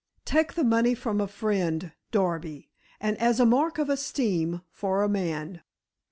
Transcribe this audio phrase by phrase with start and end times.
[0.25, 5.07] Take the money from a friend, Darby, and as a mark of esteem for a
[5.07, 5.61] man."